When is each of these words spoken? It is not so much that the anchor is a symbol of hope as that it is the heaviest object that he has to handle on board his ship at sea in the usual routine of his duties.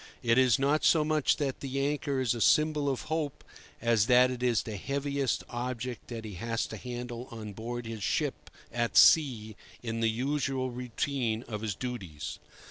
It 0.23 0.39
is 0.39 0.57
not 0.57 0.83
so 0.83 1.05
much 1.05 1.37
that 1.37 1.59
the 1.59 1.79
anchor 1.85 2.19
is 2.19 2.33
a 2.33 2.41
symbol 2.41 2.89
of 2.89 3.01
hope 3.01 3.43
as 3.79 4.07
that 4.07 4.31
it 4.31 4.41
is 4.41 4.63
the 4.63 4.75
heaviest 4.75 5.43
object 5.47 6.07
that 6.07 6.25
he 6.25 6.33
has 6.41 6.65
to 6.69 6.77
handle 6.77 7.27
on 7.29 7.53
board 7.53 7.85
his 7.85 8.01
ship 8.01 8.49
at 8.71 8.97
sea 8.97 9.55
in 9.83 9.99
the 9.99 10.09
usual 10.09 10.71
routine 10.71 11.43
of 11.43 11.61
his 11.61 11.75
duties. 11.75 12.39